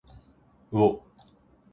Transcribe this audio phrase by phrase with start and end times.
[0.71, 0.99] うおっ。